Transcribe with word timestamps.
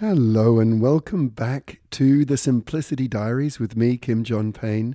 Hello 0.00 0.60
and 0.60 0.80
welcome 0.80 1.26
back 1.26 1.80
to 1.90 2.24
the 2.24 2.36
Simplicity 2.36 3.08
Diaries 3.08 3.58
with 3.58 3.76
me, 3.76 3.96
Kim 3.96 4.22
John 4.22 4.52
Payne. 4.52 4.94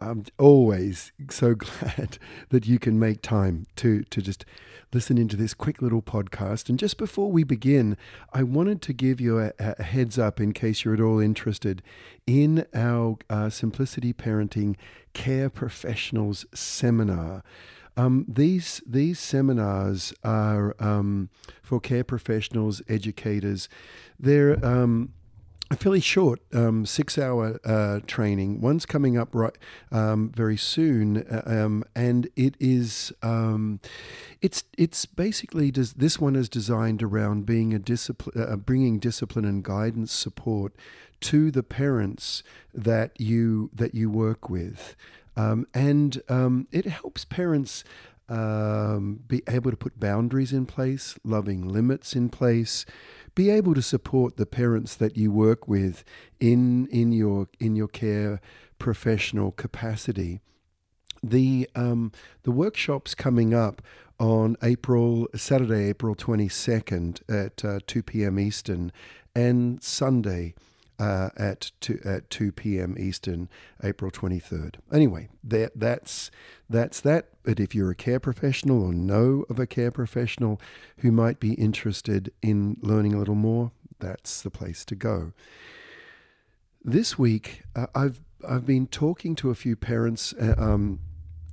I'm 0.00 0.26
always 0.38 1.10
so 1.28 1.54
glad 1.56 2.18
that 2.50 2.64
you 2.64 2.78
can 2.78 3.00
make 3.00 3.20
time 3.20 3.66
to, 3.74 4.04
to 4.04 4.22
just 4.22 4.44
listen 4.92 5.18
into 5.18 5.34
this 5.34 5.54
quick 5.54 5.82
little 5.82 6.02
podcast. 6.02 6.68
And 6.68 6.78
just 6.78 6.98
before 6.98 7.32
we 7.32 7.42
begin, 7.42 7.96
I 8.32 8.44
wanted 8.44 8.80
to 8.82 8.92
give 8.92 9.20
you 9.20 9.40
a, 9.40 9.50
a 9.58 9.82
heads 9.82 10.20
up 10.20 10.38
in 10.38 10.52
case 10.52 10.84
you're 10.84 10.94
at 10.94 11.00
all 11.00 11.18
interested 11.18 11.82
in 12.24 12.64
our 12.72 13.18
uh, 13.28 13.50
Simplicity 13.50 14.12
Parenting 14.12 14.76
Care 15.14 15.50
Professionals 15.50 16.46
Seminar. 16.54 17.42
Um, 17.98 18.24
these 18.28 18.80
these 18.86 19.18
seminars 19.18 20.14
are 20.22 20.76
um, 20.78 21.30
for 21.62 21.80
care 21.80 22.04
professionals, 22.04 22.80
educators. 22.88 23.68
They're 24.20 24.64
um, 24.64 25.12
a 25.70 25.76
fairly 25.76 26.00
short 26.00 26.40
um, 26.54 26.86
six-hour 26.86 27.60
uh, 27.64 28.00
training. 28.06 28.60
One's 28.60 28.86
coming 28.86 29.18
up 29.18 29.34
right 29.34 29.56
um, 29.90 30.30
very 30.30 30.56
soon, 30.56 31.26
uh, 31.26 31.42
um, 31.44 31.84
and 31.96 32.28
it 32.36 32.54
is 32.60 33.12
it's 34.40 34.62
it's 34.78 35.04
basically 35.04 35.72
does 35.72 35.94
this 35.94 36.20
one 36.20 36.36
is 36.36 36.48
designed 36.48 37.02
around 37.02 37.46
being 37.46 37.74
a 37.74 37.80
discipline, 37.80 38.48
uh, 38.48 38.56
bringing 38.56 39.00
discipline 39.00 39.44
and 39.44 39.64
guidance 39.64 40.12
support 40.12 40.72
to 41.20 41.50
the 41.50 41.64
parents 41.64 42.44
that 42.72 43.20
you 43.20 43.70
that 43.74 43.92
you 43.92 44.08
work 44.08 44.48
with. 44.48 44.94
Um, 45.38 45.66
and 45.72 46.20
um, 46.28 46.66
it 46.72 46.86
helps 46.86 47.24
parents 47.24 47.84
um, 48.28 49.20
be 49.26 49.42
able 49.48 49.70
to 49.70 49.76
put 49.76 50.00
boundaries 50.00 50.52
in 50.52 50.66
place, 50.66 51.16
loving 51.22 51.66
limits 51.66 52.16
in 52.16 52.28
place, 52.28 52.84
be 53.34 53.48
able 53.48 53.74
to 53.74 53.82
support 53.82 54.36
the 54.36 54.46
parents 54.46 54.96
that 54.96 55.16
you 55.16 55.30
work 55.30 55.68
with 55.68 56.02
in 56.40 56.88
in 56.88 57.12
your 57.12 57.46
in 57.60 57.76
your 57.76 57.88
care 57.88 58.40
professional 58.78 59.52
capacity. 59.52 60.40
The 61.22 61.70
um, 61.74 62.10
the 62.42 62.50
workshops 62.50 63.14
coming 63.14 63.54
up 63.54 63.80
on 64.18 64.56
April 64.60 65.28
Saturday, 65.36 65.88
April 65.88 66.16
twenty 66.16 66.48
second 66.48 67.20
at 67.28 67.64
uh, 67.64 67.78
two 67.86 68.02
p.m. 68.02 68.40
Eastern, 68.40 68.90
and 69.36 69.82
Sunday 69.82 70.54
uh, 70.98 71.30
at 71.36 71.72
two, 71.80 72.00
at 72.04 72.30
two 72.30 72.52
p.m. 72.52 72.96
Eastern, 72.98 73.48
April 73.82 74.10
twenty 74.10 74.38
third. 74.38 74.78
Anyway, 74.92 75.28
that 75.44 75.72
that's 75.74 76.30
that's 76.68 77.00
that. 77.00 77.28
But 77.42 77.60
if 77.60 77.74
you're 77.74 77.90
a 77.90 77.94
care 77.94 78.20
professional 78.20 78.82
or 78.82 78.92
know 78.92 79.44
of 79.48 79.58
a 79.58 79.66
care 79.66 79.90
professional 79.90 80.60
who 80.98 81.10
might 81.10 81.40
be 81.40 81.54
interested 81.54 82.32
in 82.42 82.76
learning 82.80 83.14
a 83.14 83.18
little 83.18 83.34
more, 83.34 83.72
that's 83.98 84.42
the 84.42 84.50
place 84.50 84.84
to 84.86 84.94
go. 84.94 85.32
This 86.84 87.18
week, 87.18 87.62
uh, 87.74 87.86
I've 87.94 88.20
I've 88.48 88.66
been 88.66 88.86
talking 88.86 89.34
to 89.36 89.50
a 89.50 89.54
few 89.54 89.76
parents 89.76 90.32
uh, 90.34 90.54
um, 90.58 91.00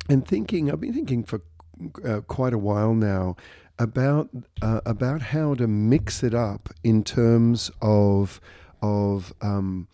and 0.07 0.27
thinking. 0.27 0.71
I've 0.71 0.81
been 0.81 0.93
thinking 0.93 1.23
for 1.23 1.41
uh, 2.05 2.21
quite 2.21 2.53
a 2.53 2.57
while 2.57 2.93
now 2.93 3.35
about 3.77 4.29
uh, 4.61 4.81
about 4.85 5.21
how 5.21 5.55
to 5.55 5.67
mix 5.67 6.23
it 6.23 6.33
up 6.33 6.69
in 6.83 7.03
terms 7.03 7.71
of 7.81 8.39
of 8.85 9.33
um, 9.41 9.87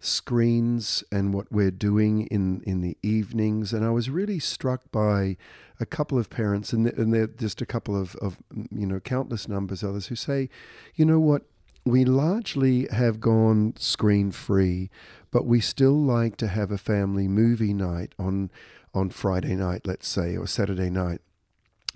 screens 0.00 1.04
and 1.10 1.32
what 1.32 1.50
we're 1.50 1.70
doing 1.70 2.26
in, 2.26 2.62
in 2.64 2.80
the 2.80 2.96
evenings. 3.02 3.72
And 3.72 3.84
I 3.84 3.90
was 3.90 4.10
really 4.10 4.38
struck 4.38 4.80
by 4.92 5.36
a 5.80 5.86
couple 5.86 6.18
of 6.18 6.30
parents, 6.30 6.72
and, 6.72 6.86
and 6.86 7.12
they're 7.12 7.26
just 7.26 7.60
a 7.60 7.66
couple 7.66 8.00
of, 8.00 8.14
of, 8.16 8.38
you 8.70 8.86
know, 8.86 9.00
countless 9.00 9.48
numbers 9.48 9.82
others 9.82 10.06
who 10.06 10.16
say, 10.16 10.48
you 10.94 11.04
know 11.04 11.18
what, 11.18 11.42
we 11.84 12.04
largely 12.04 12.86
have 12.90 13.20
gone 13.20 13.74
screen 13.76 14.30
free, 14.30 14.90
but 15.30 15.46
we 15.46 15.60
still 15.60 15.98
like 16.00 16.36
to 16.38 16.48
have 16.48 16.70
a 16.70 16.78
family 16.78 17.28
movie 17.28 17.74
night 17.74 18.14
on 18.18 18.50
on 18.94 19.10
Friday 19.10 19.56
night, 19.56 19.82
let's 19.84 20.06
say, 20.06 20.36
or 20.36 20.46
Saturday 20.46 20.88
night. 20.88 21.20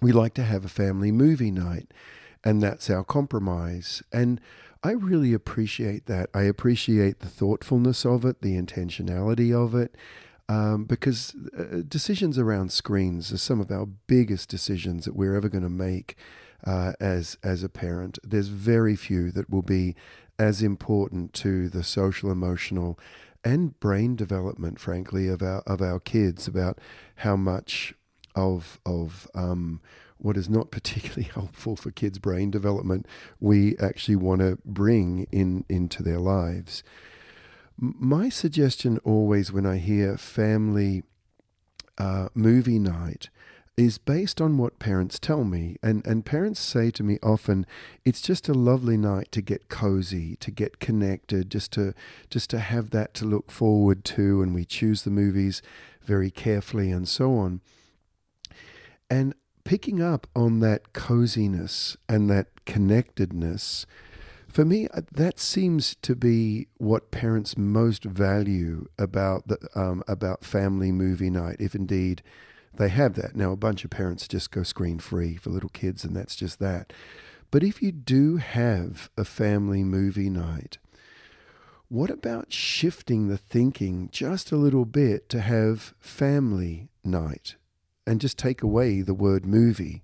We 0.02 0.10
like 0.10 0.34
to 0.34 0.42
have 0.42 0.64
a 0.64 0.68
family 0.68 1.12
movie 1.12 1.52
night, 1.52 1.94
and 2.42 2.60
that's 2.60 2.90
our 2.90 3.04
compromise. 3.04 4.02
And 4.12 4.40
I 4.82 4.92
really 4.92 5.32
appreciate 5.32 6.06
that. 6.06 6.30
I 6.32 6.42
appreciate 6.42 7.18
the 7.18 7.28
thoughtfulness 7.28 8.06
of 8.06 8.24
it, 8.24 8.42
the 8.42 8.56
intentionality 8.60 9.52
of 9.52 9.74
it, 9.74 9.96
um, 10.48 10.84
because 10.84 11.34
uh, 11.56 11.82
decisions 11.86 12.38
around 12.38 12.70
screens 12.70 13.32
are 13.32 13.38
some 13.38 13.60
of 13.60 13.70
our 13.70 13.86
biggest 13.86 14.48
decisions 14.48 15.04
that 15.04 15.16
we're 15.16 15.34
ever 15.34 15.48
going 15.48 15.64
to 15.64 15.68
make 15.68 16.16
uh, 16.64 16.92
as 17.00 17.38
as 17.42 17.62
a 17.62 17.68
parent. 17.68 18.18
There's 18.22 18.48
very 18.48 18.96
few 18.96 19.30
that 19.32 19.50
will 19.50 19.62
be 19.62 19.96
as 20.38 20.62
important 20.62 21.32
to 21.34 21.68
the 21.68 21.82
social, 21.82 22.30
emotional, 22.30 22.98
and 23.44 23.78
brain 23.80 24.14
development, 24.16 24.78
frankly, 24.78 25.28
of 25.28 25.42
our 25.42 25.60
of 25.62 25.82
our 25.82 26.00
kids. 26.00 26.46
About 26.46 26.78
how 27.16 27.36
much 27.36 27.94
of 28.34 28.80
of 28.86 29.28
um, 29.34 29.80
what 30.18 30.36
is 30.36 30.48
not 30.48 30.70
particularly 30.70 31.22
helpful 31.34 31.76
for 31.76 31.90
kids' 31.90 32.18
brain 32.18 32.50
development, 32.50 33.06
we 33.40 33.76
actually 33.78 34.16
want 34.16 34.40
to 34.40 34.58
bring 34.64 35.26
in 35.32 35.64
into 35.68 36.02
their 36.02 36.18
lives. 36.18 36.82
My 37.76 38.28
suggestion 38.28 38.98
always 39.04 39.52
when 39.52 39.64
I 39.64 39.76
hear 39.76 40.16
family 40.16 41.04
uh, 41.96 42.28
movie 42.34 42.78
night 42.78 43.28
is 43.78 43.96
based 43.96 44.40
on 44.40 44.58
what 44.58 44.80
parents 44.80 45.20
tell 45.20 45.44
me. 45.44 45.76
And, 45.84 46.04
and 46.04 46.26
parents 46.26 46.58
say 46.58 46.90
to 46.90 47.04
me 47.04 47.20
often, 47.22 47.64
it's 48.04 48.20
just 48.20 48.48
a 48.48 48.52
lovely 48.52 48.96
night 48.96 49.30
to 49.30 49.40
get 49.40 49.68
cozy, 49.68 50.34
to 50.36 50.50
get 50.50 50.80
connected, 50.80 51.48
just 51.48 51.72
to, 51.74 51.94
just 52.28 52.50
to 52.50 52.58
have 52.58 52.90
that 52.90 53.14
to 53.14 53.24
look 53.24 53.52
forward 53.52 54.04
to. 54.06 54.42
And 54.42 54.52
we 54.52 54.64
choose 54.64 55.02
the 55.02 55.10
movies 55.10 55.62
very 56.02 56.28
carefully 56.28 56.90
and 56.90 57.06
so 57.06 57.36
on. 57.36 57.60
And 59.08 59.34
picking 59.68 60.00
up 60.00 60.26
on 60.34 60.60
that 60.60 60.94
coziness 60.94 61.94
and 62.08 62.30
that 62.30 62.46
connectedness, 62.64 63.84
for 64.50 64.64
me, 64.64 64.88
uh, 64.94 65.02
that 65.12 65.38
seems 65.38 65.94
to 65.96 66.16
be 66.16 66.68
what 66.78 67.10
parents 67.10 67.54
most 67.54 68.02
value 68.02 68.86
about 68.98 69.46
the 69.46 69.58
um, 69.74 70.02
about 70.08 70.42
family 70.42 70.90
movie 70.90 71.28
night, 71.28 71.56
if 71.58 71.74
indeed 71.74 72.22
they 72.78 72.88
have 72.88 73.12
that. 73.16 73.36
Now, 73.36 73.52
a 73.52 73.58
bunch 73.58 73.84
of 73.84 73.90
parents 73.90 74.26
just 74.26 74.50
go 74.50 74.62
screen 74.62 75.00
free 75.00 75.36
for 75.36 75.50
little 75.50 75.68
kids, 75.68 76.02
and 76.02 76.16
that's 76.16 76.34
just 76.34 76.60
that. 76.60 76.94
But 77.50 77.62
if 77.62 77.82
you 77.82 77.92
do 77.92 78.38
have 78.38 79.10
a 79.18 79.24
family 79.24 79.84
movie 79.84 80.30
night, 80.30 80.78
what 81.90 82.08
about 82.08 82.54
shifting 82.54 83.28
the 83.28 83.36
thinking 83.36 84.08
just 84.12 84.50
a 84.50 84.56
little 84.56 84.86
bit 84.86 85.28
to 85.28 85.42
have 85.42 85.92
family 86.00 86.88
night? 87.04 87.56
And 88.08 88.22
just 88.22 88.38
take 88.38 88.62
away 88.62 89.02
the 89.02 89.12
word 89.12 89.44
movie. 89.44 90.02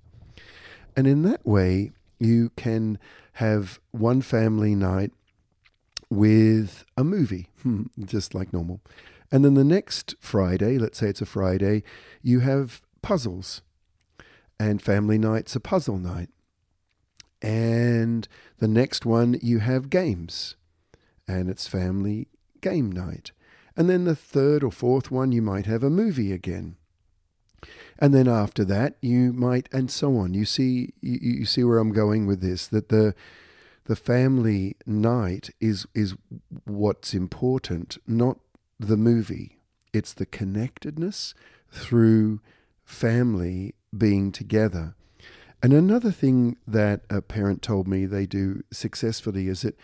And 0.95 1.07
in 1.07 1.23
that 1.23 1.45
way, 1.47 1.93
you 2.21 2.51
can 2.55 2.99
have 3.35 3.81
one 3.93 4.21
family 4.21 4.75
night 4.75 5.11
with 6.11 6.85
a 6.99 7.03
movie, 7.03 7.49
just 8.05 8.35
like 8.35 8.53
normal. 8.53 8.83
And 9.33 9.43
then 9.43 9.55
the 9.55 9.65
next 9.65 10.17
Friday, 10.21 10.77
let's 10.77 10.99
say 10.99 11.09
it's 11.09 11.23
a 11.23 11.27
Friday, 11.27 11.83
you 12.21 12.41
have 12.41 12.83
puzzles. 13.01 13.63
And 14.61 14.83
family 14.83 15.17
night's 15.17 15.57
a 15.57 15.61
puzzle 15.61 15.99
night. 15.99 16.29
And 17.41 18.29
the 18.59 18.69
next 18.69 19.07
one, 19.07 19.39
you 19.43 19.61
have 19.61 19.89
games. 19.89 20.57
And 21.27 21.49
it's 21.49 21.67
family 21.67 22.29
game 22.61 22.93
night. 22.93 23.33
And 23.79 23.89
then 23.89 24.05
the 24.05 24.15
third 24.15 24.63
or 24.63 24.71
fourth 24.71 25.11
one, 25.11 25.33
you 25.33 25.41
might 25.41 25.65
have 25.65 25.83
a 25.83 25.91
movie 25.91 26.31
again 26.31 26.77
and 27.99 28.15
then 28.15 28.28
after 28.28 28.65
that 28.65 28.97
you 29.00 29.32
might 29.32 29.69
and 29.72 29.91
so 29.91 30.16
on. 30.16 30.34
You 30.34 30.44
see 30.44 30.93
you, 31.00 31.19
you 31.21 31.44
see 31.44 31.65
where 31.65 31.78
i'm 31.78 31.93
going 31.93 32.27
with 32.27 32.41
this 32.41 32.66
that 32.69 32.88
the 32.88 33.15
the 33.87 33.97
family 33.97 34.77
night 34.87 35.50
is 35.60 35.87
is 35.94 36.14
what's 36.64 37.14
important 37.14 37.99
not 38.06 38.38
the 38.79 38.96
movie. 38.96 39.58
It's 39.93 40.12
the 40.12 40.26
connectedness 40.26 41.35
through 41.70 42.41
family 42.85 43.75
being 43.97 44.32
together. 44.32 44.94
And 45.62 45.73
another 45.73 46.11
thing 46.11 46.56
that 46.67 47.02
a 47.08 47.23
parent 47.23 47.62
told 47.62 47.88
me 47.88 48.05
they 48.05 48.26
do 48.26 48.62
successfully 48.70 49.49
is 49.49 49.62
that 49.62 49.79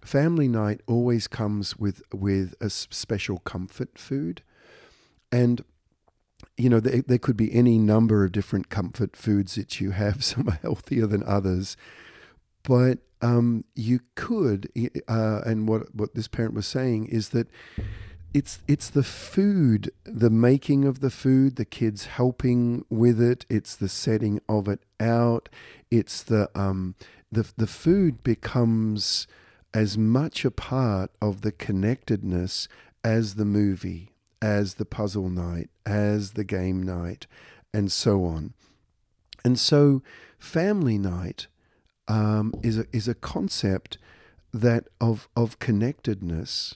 family 0.00 0.48
night 0.48 0.80
always 0.86 1.26
comes 1.26 1.76
with 1.76 2.02
with 2.12 2.54
a 2.60 2.70
special 2.70 3.38
comfort 3.38 3.98
food. 3.98 4.42
And 5.32 5.64
you 6.56 6.68
know, 6.68 6.80
there, 6.80 7.02
there 7.06 7.18
could 7.18 7.36
be 7.36 7.52
any 7.52 7.78
number 7.78 8.24
of 8.24 8.32
different 8.32 8.68
comfort 8.68 9.16
foods 9.16 9.54
that 9.56 9.80
you 9.80 9.90
have. 9.92 10.24
Some 10.24 10.48
are 10.48 10.58
healthier 10.62 11.06
than 11.06 11.22
others, 11.24 11.76
but 12.62 12.98
um, 13.22 13.64
you 13.74 14.00
could. 14.14 14.70
Uh, 15.08 15.40
and 15.46 15.68
what 15.68 15.94
what 15.94 16.14
this 16.14 16.28
parent 16.28 16.54
was 16.54 16.66
saying 16.66 17.06
is 17.06 17.30
that 17.30 17.48
it's 18.34 18.58
it's 18.66 18.90
the 18.90 19.04
food, 19.04 19.90
the 20.04 20.30
making 20.30 20.84
of 20.84 21.00
the 21.00 21.10
food, 21.10 21.56
the 21.56 21.64
kids 21.64 22.06
helping 22.06 22.84
with 22.90 23.22
it. 23.22 23.46
It's 23.48 23.76
the 23.76 23.88
setting 23.88 24.40
of 24.48 24.68
it 24.68 24.80
out. 24.98 25.48
It's 25.90 26.22
the 26.22 26.50
um, 26.54 26.96
the 27.30 27.50
the 27.56 27.68
food 27.68 28.22
becomes 28.24 29.26
as 29.72 29.96
much 29.98 30.44
a 30.44 30.50
part 30.50 31.10
of 31.20 31.40
the 31.40 31.52
connectedness 31.52 32.68
as 33.02 33.34
the 33.34 33.44
movie, 33.44 34.13
as 34.44 34.74
the 34.74 34.84
puzzle 34.84 35.30
night, 35.30 35.70
as 35.86 36.32
the 36.32 36.44
game 36.44 36.82
night, 36.82 37.26
and 37.72 37.90
so 37.90 38.26
on. 38.26 38.52
And 39.42 39.58
so, 39.58 40.02
family 40.38 40.98
night 40.98 41.46
um, 42.08 42.52
is 42.62 42.76
a, 42.76 42.84
is 42.92 43.08
a 43.08 43.14
concept 43.14 43.96
that 44.52 44.84
of 45.00 45.28
of 45.34 45.58
connectedness 45.58 46.74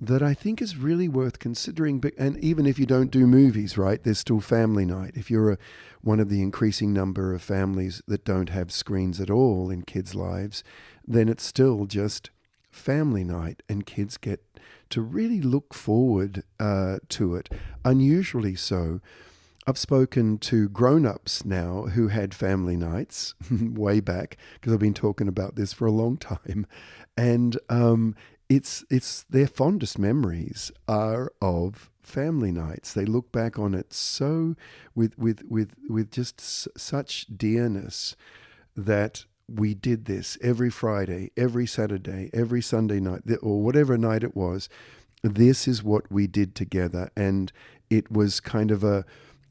that 0.00 0.20
I 0.20 0.34
think 0.34 0.60
is 0.60 0.76
really 0.76 1.08
worth 1.08 1.38
considering. 1.38 2.02
And 2.18 2.36
even 2.38 2.66
if 2.66 2.76
you 2.76 2.86
don't 2.86 3.12
do 3.12 3.24
movies, 3.24 3.78
right, 3.78 4.02
there's 4.02 4.18
still 4.18 4.40
family 4.40 4.84
night. 4.84 5.12
If 5.14 5.30
you're 5.30 5.52
a, 5.52 5.58
one 6.00 6.18
of 6.18 6.28
the 6.28 6.42
increasing 6.42 6.92
number 6.92 7.32
of 7.34 7.40
families 7.40 8.02
that 8.08 8.24
don't 8.24 8.48
have 8.48 8.72
screens 8.72 9.20
at 9.20 9.30
all 9.30 9.70
in 9.70 9.82
kids' 9.82 10.16
lives, 10.16 10.64
then 11.06 11.28
it's 11.28 11.44
still 11.44 11.86
just 11.86 12.30
family 12.70 13.24
night, 13.24 13.62
and 13.68 13.86
kids 13.86 14.16
get 14.16 14.44
to 14.90 15.00
really 15.02 15.40
look 15.40 15.74
forward 15.74 16.42
uh, 16.58 16.98
to 17.08 17.34
it. 17.34 17.48
Unusually 17.84 18.54
so. 18.54 19.00
I've 19.66 19.78
spoken 19.78 20.38
to 20.38 20.68
grown 20.68 21.06
ups 21.06 21.44
now 21.44 21.82
who 21.82 22.08
had 22.08 22.34
family 22.34 22.76
nights 22.76 23.34
way 23.50 24.00
back 24.00 24.36
because 24.54 24.72
I've 24.72 24.80
been 24.80 24.94
talking 24.94 25.28
about 25.28 25.54
this 25.54 25.72
for 25.72 25.86
a 25.86 25.92
long 25.92 26.16
time. 26.16 26.66
And 27.16 27.58
um, 27.68 28.16
it's, 28.48 28.84
it's 28.90 29.22
their 29.24 29.46
fondest 29.46 29.98
memories 29.98 30.72
are 30.88 31.32
of 31.40 31.90
family 32.02 32.50
nights. 32.50 32.92
They 32.92 33.04
look 33.04 33.30
back 33.30 33.58
on 33.58 33.74
it 33.74 33.92
so 33.92 34.56
with, 34.94 35.16
with, 35.18 35.42
with, 35.48 35.74
with 35.88 36.10
just 36.10 36.40
s- 36.40 36.68
such 36.76 37.26
dearness 37.36 38.16
that 38.74 39.26
we 39.54 39.74
did 39.74 40.04
this 40.04 40.38
every 40.40 40.70
Friday, 40.70 41.30
every 41.36 41.66
Saturday, 41.66 42.30
every 42.32 42.62
Sunday 42.62 43.00
night, 43.00 43.22
or 43.42 43.60
whatever 43.62 43.98
night 43.98 44.22
it 44.22 44.36
was. 44.36 44.68
This 45.22 45.68
is 45.68 45.82
what 45.82 46.10
we 46.10 46.26
did 46.26 46.54
together. 46.54 47.10
And 47.16 47.52
it 47.88 48.10
was 48.10 48.40
kind 48.40 48.70
of 48.70 48.84
a, 48.84 49.04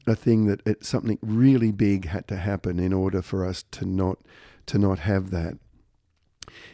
a 0.06 0.16
thing 0.16 0.46
that 0.46 0.62
it, 0.66 0.84
something 0.84 1.18
really 1.22 1.72
big 1.72 2.06
had 2.06 2.26
to 2.28 2.36
happen 2.36 2.78
in 2.78 2.92
order 2.92 3.22
for 3.22 3.44
us 3.44 3.64
to 3.72 3.84
not 3.84 4.18
to 4.66 4.78
not 4.78 5.00
have 5.00 5.30
that. 5.30 5.58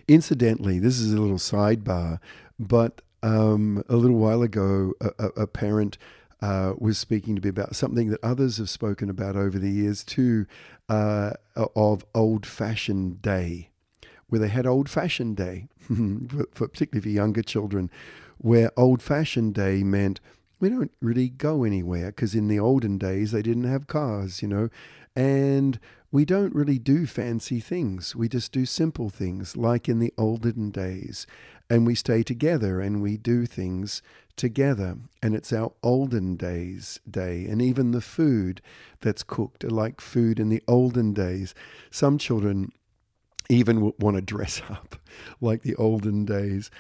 Incidentally, 0.08 0.78
this 0.78 0.99
is 0.99 1.12
a 1.12 1.20
little 1.20 1.38
sidebar, 1.38 2.19
but 2.58 3.02
um, 3.23 3.82
a 3.88 3.96
little 3.96 4.19
while 4.19 4.43
ago, 4.43 4.93
a, 5.00 5.11
a, 5.19 5.26
a 5.43 5.46
parent 5.46 5.99
uh, 6.42 6.74
was 6.78 6.98
speaking 6.98 7.36
to 7.36 7.42
me 7.42 7.48
about 7.48 7.76
something 7.76 8.10
that 8.10 8.22
others 8.22 8.58
have 8.58 8.70
spoken 8.70 9.08
about 9.08 9.36
over 9.36 9.58
the 9.58 9.70
years 9.70 10.04
too, 10.04 10.46
uh, 10.88 11.32
of 11.54 12.04
old 12.14 12.46
fashioned 12.46 13.22
day, 13.22 13.70
where 14.28 14.40
they 14.40 14.48
had 14.48 14.66
old 14.66 14.88
fashioned 14.88 15.36
day, 15.36 15.68
for, 16.52 16.68
particularly 16.68 17.02
for 17.02 17.08
younger 17.08 17.42
children, 17.42 17.90
where 18.38 18.70
old 18.76 19.02
fashioned 19.02 19.54
day 19.54 19.82
meant 19.82 20.20
we 20.60 20.68
don't 20.68 20.92
really 21.00 21.28
go 21.28 21.64
anywhere 21.64 22.06
because 22.06 22.34
in 22.34 22.48
the 22.48 22.58
olden 22.58 22.98
days 22.98 23.32
they 23.32 23.42
didn't 23.42 23.64
have 23.64 23.86
cars, 23.86 24.42
you 24.42 24.48
know, 24.48 24.68
and 25.14 25.78
we 26.12 26.24
don't 26.24 26.54
really 26.54 26.78
do 26.78 27.06
fancy 27.06 27.60
things. 27.60 28.14
We 28.14 28.28
just 28.28 28.52
do 28.52 28.64
simple 28.64 29.10
things 29.10 29.56
like 29.56 29.88
in 29.88 29.98
the 29.98 30.12
olden 30.16 30.70
days. 30.70 31.26
And 31.68 31.86
we 31.86 31.94
stay 31.94 32.22
together 32.22 32.80
and 32.80 33.02
we 33.02 33.16
do 33.16 33.44
things 33.44 34.02
together. 34.36 34.98
And 35.22 35.34
it's 35.34 35.52
our 35.52 35.72
olden 35.82 36.36
days 36.36 37.00
day. 37.08 37.46
And 37.46 37.60
even 37.60 37.90
the 37.90 38.00
food 38.00 38.60
that's 39.00 39.22
cooked 39.22 39.64
are 39.64 39.70
like 39.70 40.00
food 40.00 40.38
in 40.38 40.48
the 40.48 40.62
olden 40.68 41.12
days. 41.12 41.54
Some 41.90 42.18
children 42.18 42.72
even 43.48 43.92
want 43.98 44.16
to 44.16 44.22
dress 44.22 44.62
up 44.70 44.96
like 45.40 45.62
the 45.62 45.76
olden 45.76 46.24
days. 46.24 46.70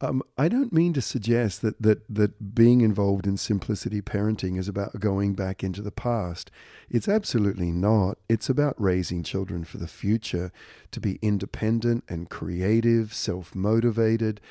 Um, 0.00 0.22
I 0.36 0.48
don't 0.48 0.74
mean 0.74 0.92
to 0.92 1.00
suggest 1.00 1.62
that, 1.62 1.80
that 1.80 2.02
that 2.14 2.54
being 2.54 2.82
involved 2.82 3.26
in 3.26 3.38
simplicity 3.38 4.02
parenting 4.02 4.58
is 4.58 4.68
about 4.68 5.00
going 5.00 5.34
back 5.34 5.64
into 5.64 5.80
the 5.80 5.90
past. 5.90 6.50
It's 6.90 7.08
absolutely 7.08 7.72
not. 7.72 8.18
It's 8.28 8.50
about 8.50 8.80
raising 8.80 9.22
children 9.22 9.64
for 9.64 9.78
the 9.78 9.88
future 9.88 10.52
to 10.90 11.00
be 11.00 11.18
independent 11.22 12.04
and 12.10 12.28
creative, 12.28 13.14
self 13.14 13.54
motivated, 13.54 14.42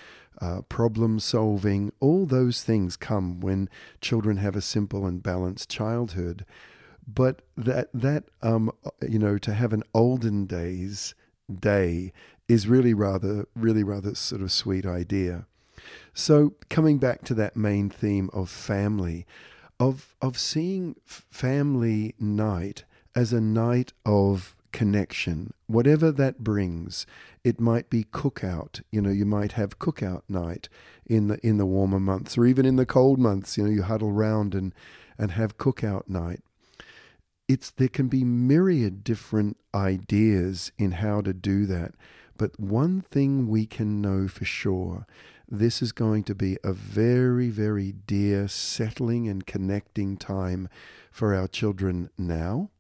uh, 0.42 0.62
problem 0.64 1.20
solving. 1.20 1.92
All 2.00 2.26
those 2.26 2.64
things 2.64 2.98
come 2.98 3.40
when 3.40 3.70
children 4.02 4.38
have 4.38 4.56
a 4.56 4.62
simple 4.62 5.06
and 5.06 5.22
balanced 5.22 5.70
childhood. 5.70 6.44
But 7.08 7.44
that 7.56 7.90
that 7.94 8.24
um, 8.42 8.72
you 9.08 9.20
know 9.20 9.38
to 9.38 9.54
have 9.54 9.74
an 9.74 9.84
olden 9.94 10.48
days 10.48 11.14
day 11.54 12.12
is 12.48 12.68
really 12.68 12.94
rather, 12.94 13.48
really 13.56 13.84
rather 13.84 14.16
sort 14.16 14.42
of 14.42 14.52
sweet 14.52 14.86
idea. 14.86 15.46
So 16.14 16.54
coming 16.70 16.98
back 16.98 17.24
to 17.26 17.34
that 17.36 17.56
main 17.56 17.90
theme 17.90 18.30
of 18.34 18.50
family, 18.50 19.26
of 19.80 20.16
of 20.22 20.38
seeing 20.40 20.96
family 21.06 22.16
night 22.20 22.86
as 23.16 23.34
a 23.34 23.42
night 23.42 23.94
of 24.06 24.56
connection, 24.72 25.54
whatever 25.68 26.12
that 26.12 26.44
brings. 26.44 27.06
It 27.46 27.62
might 27.62 27.90
be 27.90 28.04
cookout. 28.04 28.82
You 28.92 29.02
know, 29.02 29.10
you 29.10 29.26
might 29.26 29.54
have 29.54 29.80
cookout 29.80 30.24
night 30.28 30.68
in 31.06 31.28
the 31.28 31.46
in 31.46 31.58
the 31.58 31.66
warmer 31.66 32.00
months, 32.00 32.38
or 32.38 32.46
even 32.46 32.66
in 32.66 32.76
the 32.76 32.86
cold 32.86 33.20
months. 33.20 33.58
You 33.58 33.64
know, 33.66 33.70
you 33.70 33.84
huddle 33.84 34.12
round 34.12 34.54
and 34.54 34.74
and 35.18 35.32
have 35.32 35.58
cookout 35.58 36.10
night. 36.10 36.42
It's 37.48 37.70
there 37.72 37.90
can 37.90 38.08
be 38.08 38.24
myriad 38.24 39.04
different 39.04 39.58
ideas 39.74 40.72
in 40.78 40.94
how 40.94 41.22
to 41.22 41.34
do 41.34 41.66
that. 41.68 41.94
But 42.38 42.60
one 42.60 43.02
thing 43.02 43.48
we 43.48 43.66
can 43.66 44.02
know 44.02 44.28
for 44.28 44.46
sure 44.46 45.06
this 45.48 45.82
is 45.82 45.92
going 45.92 46.24
to 46.24 46.36
be 46.36 46.58
a 46.64 46.74
very, 46.74 47.50
very 47.50 47.92
dear 47.92 48.48
settling 48.48 49.28
and 49.28 49.46
connecting 49.46 50.18
time 50.18 50.68
for 51.12 51.36
our 51.36 51.48
children 51.48 52.10
now, 52.18 52.72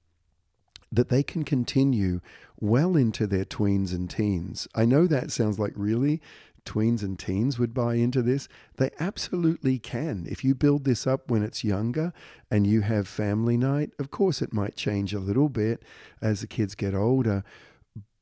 that 0.91 1.09
they 1.09 1.23
can 1.23 1.43
continue 1.43 2.21
well 2.59 2.95
into 2.97 3.27
their 3.27 3.45
tweens 3.45 3.93
and 3.93 4.09
teens. 4.09 4.67
I 4.73 4.85
know 4.85 5.07
that 5.07 5.31
sounds 5.31 5.59
like 5.59 5.73
really 5.75 6.21
tweens 6.65 7.03
and 7.03 7.17
teens 7.17 7.57
would 7.59 7.73
buy 7.73 7.95
into 7.95 8.21
this. 8.21 8.47
They 8.77 8.89
absolutely 8.99 9.79
can. 9.79 10.25
If 10.27 10.43
you 10.43 10.55
build 10.55 10.83
this 10.83 11.05
up 11.05 11.29
when 11.29 11.43
it's 11.43 11.63
younger 11.63 12.11
and 12.49 12.67
you 12.67 12.81
have 12.81 13.07
family 13.07 13.57
night, 13.57 13.91
of 13.99 14.11
course 14.11 14.41
it 14.41 14.53
might 14.53 14.75
change 14.75 15.13
a 15.13 15.19
little 15.19 15.49
bit 15.49 15.83
as 16.21 16.41
the 16.41 16.47
kids 16.47 16.75
get 16.75 16.93
older. 16.93 17.43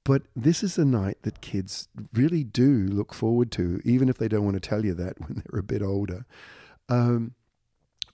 But 0.06 0.24
this 0.36 0.64
is 0.64 0.78
a 0.78 0.86
night 0.86 1.20
that 1.22 1.42
kids 1.42 1.88
really 2.14 2.44
do 2.44 2.88
look 2.88 3.14
forward 3.14 3.52
to, 3.54 3.80
even 3.86 4.10
if 4.10 4.18
they 4.18 4.28
don't 4.28 4.44
want 4.44 4.62
to 4.62 4.70
tell 4.70 4.86
you 4.86 4.94
that 4.96 5.20
when 5.26 5.44
they're 5.46 5.60
a 5.60 5.64
bit 5.64 5.82
older. 5.82 6.26
Um, 6.90 7.36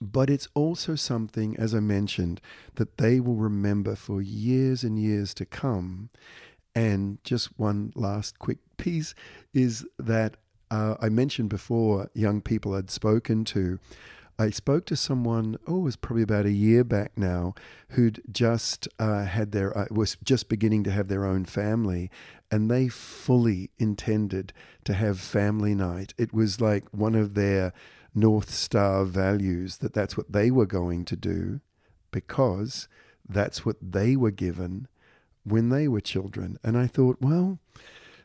but 0.00 0.30
it's 0.30 0.48
also 0.54 0.94
something, 0.94 1.56
as 1.58 1.74
I 1.74 1.80
mentioned, 1.80 2.40
that 2.76 2.96
they 2.96 3.20
will 3.20 3.34
remember 3.34 3.94
for 3.94 4.22
years 4.22 4.82
and 4.82 4.98
years 4.98 5.34
to 5.34 5.44
come. 5.44 6.08
And 6.80 7.22
just 7.24 7.58
one 7.58 7.92
last 7.94 8.38
quick 8.38 8.56
piece 8.78 9.14
is 9.52 9.84
that 9.98 10.38
uh, 10.70 10.94
I 10.98 11.10
mentioned 11.10 11.50
before 11.50 12.08
young 12.14 12.40
people 12.40 12.74
I'd 12.74 12.90
spoken 12.90 13.44
to 13.46 13.78
I 14.38 14.48
spoke 14.48 14.86
to 14.86 14.96
someone, 14.96 15.58
oh, 15.66 15.80
it 15.80 15.82
was 15.82 15.96
probably 15.96 16.22
about 16.22 16.46
a 16.46 16.50
year 16.50 16.82
back 16.82 17.12
now, 17.14 17.54
who'd 17.90 18.22
just 18.32 18.88
uh, 18.98 19.26
had 19.26 19.52
their, 19.52 19.76
uh, 19.76 19.84
was 19.90 20.16
just 20.24 20.48
beginning 20.48 20.82
to 20.84 20.90
have 20.90 21.08
their 21.08 21.26
own 21.26 21.44
family, 21.44 22.10
and 22.50 22.70
they 22.70 22.88
fully 22.88 23.68
intended 23.78 24.54
to 24.84 24.94
have 24.94 25.20
family 25.20 25.74
night. 25.74 26.14
It 26.16 26.32
was 26.32 26.58
like 26.58 26.84
one 26.90 27.14
of 27.14 27.34
their 27.34 27.74
North 28.14 28.48
Star 28.48 29.04
values 29.04 29.76
that 29.78 29.92
that's 29.92 30.16
what 30.16 30.32
they 30.32 30.50
were 30.50 30.64
going 30.64 31.04
to 31.04 31.16
do 31.16 31.60
because 32.10 32.88
that's 33.28 33.66
what 33.66 33.76
they 33.82 34.16
were 34.16 34.30
given 34.30 34.88
when 35.44 35.68
they 35.68 35.88
were 35.88 36.00
children. 36.00 36.58
And 36.62 36.76
I 36.76 36.86
thought, 36.86 37.18
well, 37.20 37.58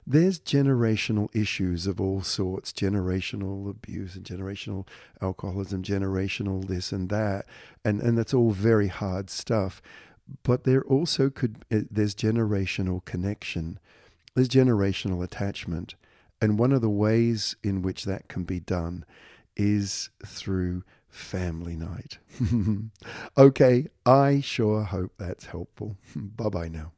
there's 0.07 0.39
generational 0.39 1.35
issues 1.35 1.87
of 1.87 1.99
all 1.99 2.21
sorts 2.21 2.71
generational 2.71 3.69
abuse 3.69 4.15
and 4.15 4.23
generational 4.23 4.87
alcoholism, 5.21 5.81
generational 5.81 6.67
this 6.67 6.91
and 6.91 7.09
that. 7.09 7.45
And, 7.83 8.01
and 8.01 8.17
that's 8.17 8.33
all 8.33 8.51
very 8.51 8.87
hard 8.87 9.29
stuff. 9.29 9.81
But 10.43 10.63
there 10.63 10.83
also 10.83 11.29
could, 11.29 11.65
eh, 11.71 11.83
there's 11.89 12.15
generational 12.15 13.03
connection, 13.05 13.79
there's 14.35 14.49
generational 14.49 15.23
attachment. 15.23 15.95
And 16.41 16.59
one 16.59 16.71
of 16.71 16.81
the 16.81 16.89
ways 16.89 17.55
in 17.63 17.81
which 17.81 18.03
that 18.05 18.27
can 18.27 18.43
be 18.43 18.59
done 18.59 19.05
is 19.55 20.09
through 20.25 20.83
family 21.09 21.75
night. 21.75 22.19
okay, 23.37 23.87
I 24.05 24.41
sure 24.41 24.83
hope 24.83 25.13
that's 25.17 25.45
helpful. 25.45 25.95
bye 26.15 26.49
bye 26.49 26.67
now. 26.67 26.91